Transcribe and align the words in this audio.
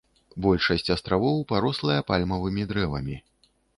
Большасць 0.45 0.87
астравоў 0.95 1.37
парослая 1.51 1.99
пальмавымі 2.11 2.67
дрэвамі. 2.73 3.15